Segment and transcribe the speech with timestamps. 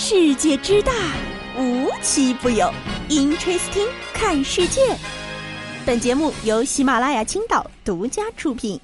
[0.00, 0.92] 世界之大，
[1.58, 2.72] 无奇不有。
[3.08, 4.80] Interesting，看世界。
[5.84, 8.80] 本节目由喜马拉雅青岛独家出品。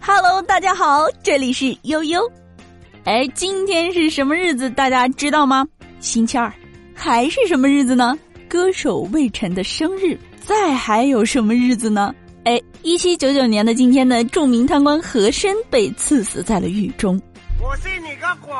[0.00, 2.32] Hello，大家好，这里是悠悠。
[3.04, 4.70] 哎，今天是什么日子？
[4.70, 5.66] 大家知道吗？
[6.00, 6.50] 星期二。
[6.94, 8.18] 还是什么日子呢？
[8.48, 10.18] 歌手魏晨的生日。
[10.40, 12.14] 再还有什么日子呢？
[12.44, 17.18] 哎，一七九九年的今天呢，著名贪官和珅被赐死在了狱中。
[17.58, 18.52] 我信你个鬼！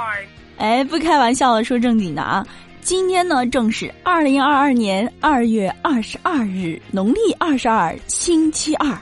[0.57, 2.47] 哎，不开玩笑了，说正经的啊。
[2.81, 8.97] 今天呢，正是二零二二年二月二十二日，农历二十二，星期二。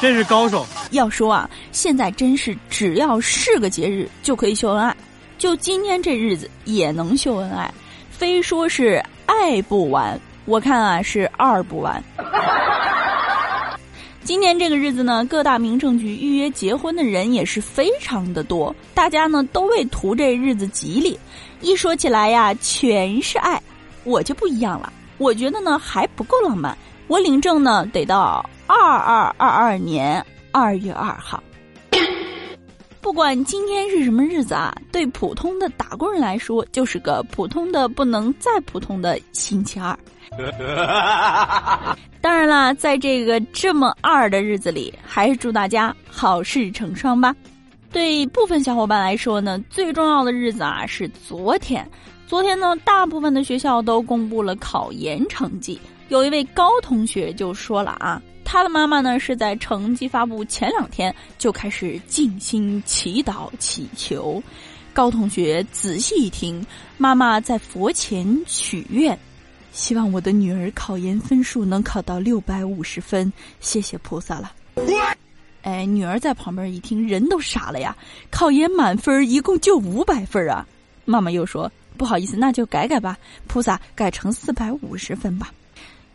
[0.00, 0.64] 真是高手。
[0.92, 4.96] 要说啊，现在真是只要是个节日就可以秀恩爱，
[5.36, 7.68] 就今天这日子也能秀恩爱，
[8.08, 10.16] 非说是爱不完。
[10.44, 12.02] 我看啊，是二不完。
[14.28, 21.18] 今年这个日子呢，各大民政局预约结婚的人也是非常的多，大家呢都为图这日子吉利。
[21.62, 23.58] 一说起来呀，全是爱。
[24.04, 26.76] 我就不一样了，我觉得呢还不够浪漫。
[27.06, 31.42] 我领证呢得到二二二二年二月二号。
[33.08, 39.98] 不管今天是什么日子啊，对普通的打工人来说，就是个普通的不能再普通的星期二。
[42.20, 47.34] 当然啦，在这个这么二的日子里，还是祝大家好事成双吧。
[47.90, 51.90] 对部分小伙伴来说呢，最重要的日子啊是昨天。
[52.26, 55.80] 昨天呢，大部分的学校都公布了考研成绩。
[56.08, 58.20] 有一位高同学就说了啊。
[58.50, 64.42] 他的妈妈呢，是在成绩发布前两天就开始静心祈祷祈求。
[64.94, 66.64] 高同学仔细一听，
[66.96, 69.16] 妈妈在佛前许愿，
[69.70, 74.50] 希望我的女儿考研分数能考到六百五十分，谢谢菩萨了。
[75.60, 77.94] 哎，女儿在旁边一听，人都傻了呀！
[78.30, 80.66] 考研满分一共就五百分啊！
[81.04, 85.52] 妈妈又说：“不好意思，那就改改吧，菩萨改成四百五十分吧。”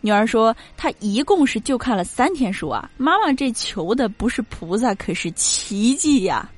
[0.05, 2.91] 女儿说：“她一共是就看了三天书啊！
[2.97, 6.51] 妈妈这求的不是菩萨，可是奇迹呀！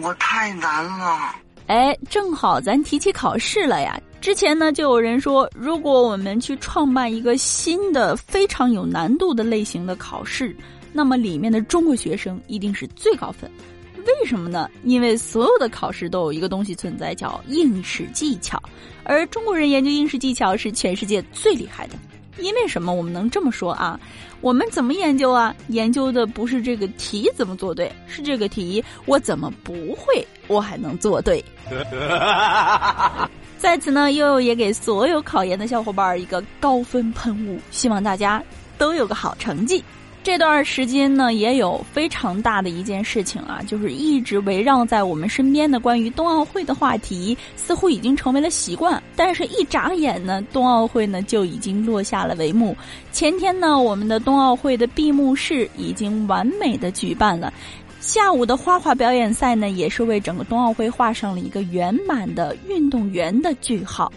[0.00, 1.36] 我太难了。
[1.66, 4.00] 哎，正好咱提起考试了呀。
[4.22, 10.56] 之前呢，就有人说，如果我们去创办一个新的、非常有难度的类型的考试，
[10.94, 13.50] 那么里面的中国学生一定是最高分。
[13.98, 14.66] 为什么呢？
[14.82, 18.58] 因为所有的考试都有一个东西存在，叫应试技巧，
[19.04, 21.94] 而中国人研究应试技巧是全世界最厉害的。”
[22.38, 23.98] 因为什么我们能这么说啊？
[24.40, 25.54] 我们怎么研究啊？
[25.68, 31.44] 研究的不是这个题怎么做对，是这个题我怎么不会，我还能做对。
[33.58, 38.42] 在此呢，悠悠也给所有考研的小伙伴一个高分喷雾，希望大家
[38.76, 39.84] 都有个好成绩。
[40.24, 49.02] 这段时间呢，也有非常大的一件事情啊，就是一直围绕在我们身边的关于冬奥会的话题，似乎已经成为了习惯。
[49.16, 52.76] 但是，一眨眼呢，冬奥会呢就已经落下了帷幕。
[53.10, 57.52] 前天呢，我们的冬奥会的闭幕式已经完美的举办了，
[57.98, 64.10] 下午的花滑表演赛呢，也是为整个冬奥会画上了一个圆满的运动员的句号。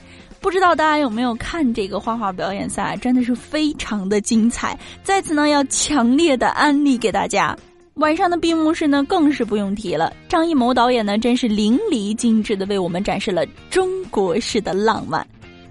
[0.45, 4.77] 不知道大家有没有看这个花滑表演赛，真的是非常的精彩。
[5.01, 7.57] 在此呢，要强烈的安利给大家。
[7.95, 10.13] 晚上的闭幕式呢，更是不用提了。
[10.29, 15.25] 张艺谋导演呢，真是淋漓尽致的为我们展示了中国式的浪漫。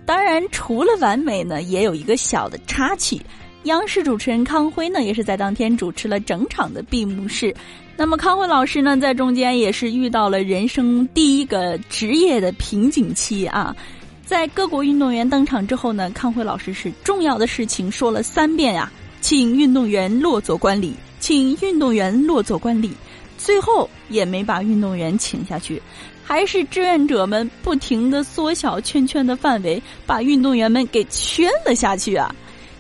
[0.05, 3.21] 当然，除了完美呢，也有一个小的插曲。
[3.67, 7.55] 央视主持人康辉呢，也是在当天主持了整场的闭幕式。
[7.97, 13.73] 那么康辉老师呢，在中间也是遇到了人生第一个职业的瓶颈期啊。
[14.27, 18.91] 在各国运动员登场之后呢，康辉老师是重要的事情说了三遍啊，
[19.21, 22.91] 请运动员落座观礼，请运动员落座观礼，
[23.37, 25.81] 最后也没把运动员请下去，
[26.25, 32.35] 还是志愿者们不停的缩小圈圈的范围，把运动员们给圈了下去啊。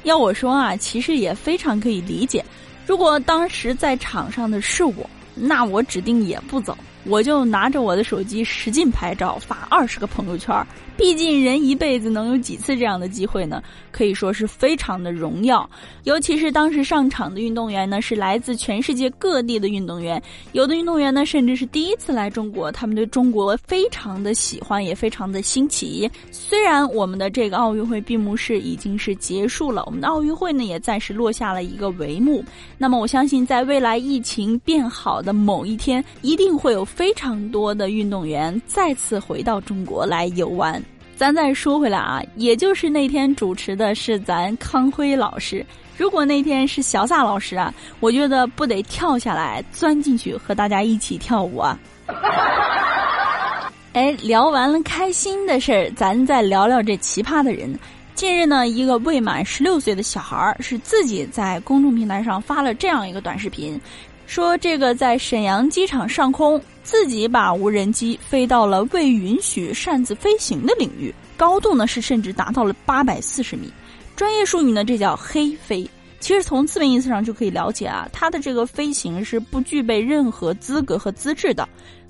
[0.04, 2.42] 要我说啊，其实也非常可以理解，
[2.86, 6.76] 如果当时在场上的是我，那我指定也不走。
[7.06, 10.54] 我就拿着我的手机使劲拍照，发二十个朋友圈。
[10.96, 13.60] 毕竟人一辈子能有几次这样的机会呢？
[13.90, 15.68] 可以说是非常的荣耀。
[16.04, 20.22] 尤其是当时上场的运动员呢，是来自全世界各地的运动员。
[20.52, 26.08] 有的运动员呢，甚至是第一次来中国，他们对中国非常的喜欢，也非常的新奇。
[26.30, 32.44] 虽然我们的这个奥运会闭幕式已经是结束了，我们的奥运会呢也暂时落下了一个帷幕。
[32.78, 36.86] 那么我相信，在未来疫情变好的某一天，一定会有。
[36.94, 40.82] 非常多的运动员再次回到中国来游玩。
[41.16, 45.64] 咱再说回来啊，也就是那天主持的是咱康辉老师。
[45.96, 51.78] 如果那天是小撒老师啊，我觉得不得跳下来钻进去和大家一起跳舞啊！
[53.94, 57.78] 哎，聊完了开心的事儿，咱再聊聊这奇葩的人。
[58.16, 63.80] 近日呢，一个未满十六岁的小孩儿是自己在公众平台上发了这样一个短视频，
[64.26, 73.72] 说这个在沈阳机场上空自己把无人机飞到了未允许擅自飞行的领域，高度呢是甚至达到了八百四十米。
[74.16, 75.88] 专业术语呢，这叫黑飞。
[76.20, 81.68] 其实从字面意思上就可以了解啊，它的这个飞行是不具备任何资格和资质的。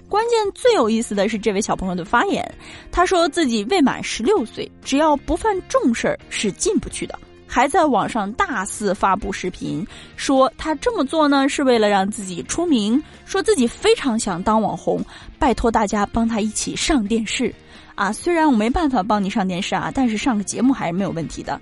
[0.08, 2.55] 关键最有意思的是这位小朋友的发言，
[2.93, 7.19] 他说自己未满十六岁，只要不犯重事儿是进不去的，
[7.54, 9.86] 还在网上大肆发布视频，
[10.16, 15.00] 说他这么做呢是为了让自己出名，说自己非常想当网红，
[15.38, 17.54] 拜托大家帮他一起上电视。
[17.94, 21.60] 啊，虽然我没办法帮你上电视啊，但是上个节目还是没有问题的。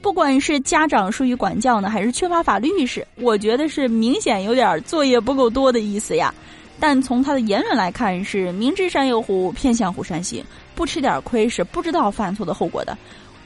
[0.00, 6.32] 不管是家长疏于管教呢，还是缺乏法律意识，我觉得是明显有点作业不够多的意思呀。
[6.80, 10.42] 但从他的言论来看，是明知山有虎，偏向虎山行，
[10.74, 12.96] 不吃点亏是不知道犯错的后果的。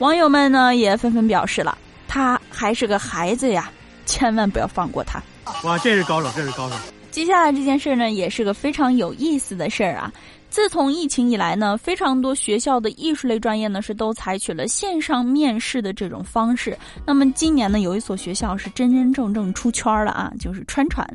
[0.00, 1.76] 网友们呢也纷纷表示了，
[2.08, 3.70] 他还是个孩子呀，
[4.06, 5.22] 千万不要放过他。
[5.62, 6.76] 哇，这是高手，这是高手。
[7.10, 10.10] 接下来这件事呢，也是个非常有意思的事儿啊。
[10.50, 16.76] 自从疫情以来呢，非常多学校的艺术类专业呢是都采取了线上面试的这种方式。
[17.06, 21.08] 那么今年呢，有一所学校是真真正正出圈了啊，就是川传。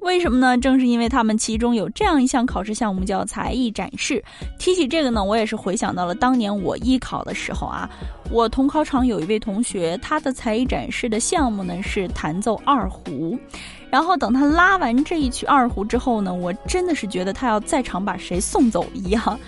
[0.00, 0.58] 为什么呢？
[0.58, 4.22] 正是因为他们其中有这样一项考试项目叫才艺展示。
[4.58, 7.88] 提起这个呢，我也是回想到了当年我艺考的时候啊，
[8.28, 13.38] 我同考场有一位同学，他的才艺展示的项目呢是弹奏二胡。
[13.90, 19.38] 然后等他拉完这一曲二胡之后呢，我真的是觉得他要在场把谁送走一样。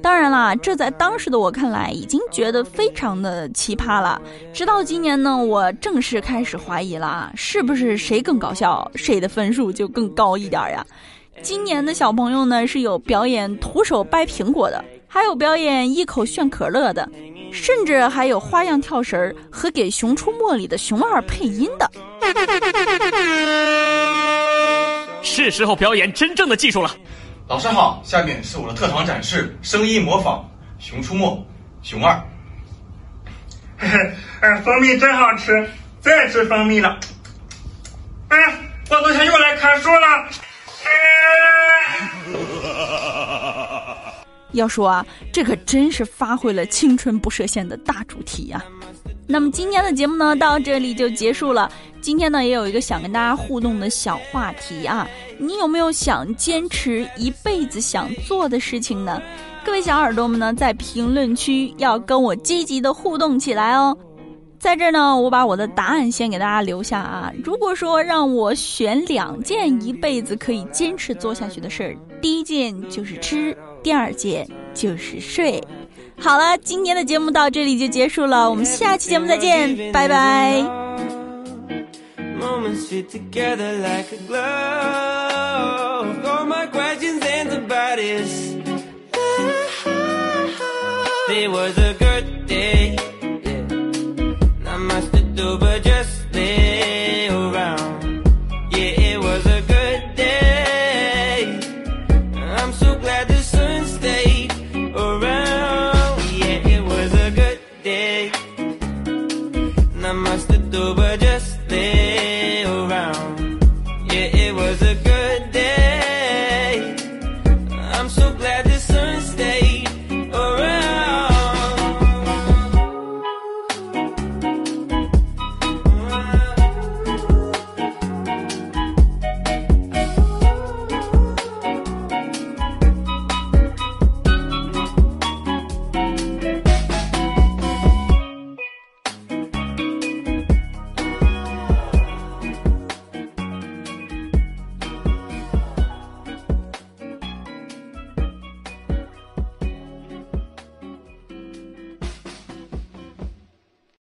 [0.00, 4.20] 当然啦，这在当时的我看来已经觉得非常的奇葩了。
[4.52, 10.86] 直到今年呢，我正式开始怀疑了，是不是谁更搞笑，谁的分数就更高一点呀？
[11.42, 17.08] 今年的小朋友呢，是有表演徒手掰苹果的，还有表演一口炫可乐的，
[17.52, 21.90] 甚至还有花样跳绳和给《熊出没》里的熊二配音的。
[25.22, 26.90] 是时候表演真正的技术了。
[27.48, 30.46] 老师好，下面是我的特长展示，声音模仿
[30.86, 31.24] 《熊出没》
[31.88, 32.22] 熊二。
[33.78, 33.98] 嘿嘿，
[34.40, 35.66] 哎，蜂蜜真好吃，
[35.98, 37.00] 最爱吃蜂蜜了。
[38.28, 38.36] 哎，
[38.90, 40.28] 我昨天又来砍树了。
[44.52, 48.62] 要说啊，这可真是发挥了青春不设限的大主题呀。
[49.30, 51.70] 那么今天的节目呢，到这里就结束了。
[52.00, 59.20] 今天呢，也有一个想跟大家互动的小话题啊，你有没有想坚持一辈子想做的事情呢？
[59.66, 63.94] 各位小耳朵们呢，在评论区要跟我积极的互动起来哦。
[64.58, 67.30] 在这儿呢，我把我的答案先给大家留下啊。
[67.44, 75.62] 如果说让我选两件一辈子可以坚持做下去的事儿，第一件就是吃，第二件就是睡。
[76.20, 80.64] 好了，今天的节目到这里就结束了，我们下期节目再见，拜拜。
[91.28, 92.07] There was a girl